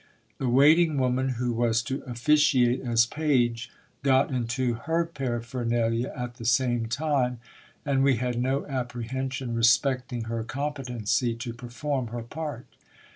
[0.39, 3.69] The waiting woman who was to officiate as page,
[4.01, 7.37] got into her paraphernalia at the same time,
[7.85, 12.65] and we had no apprehension respecting her competency to perform her part.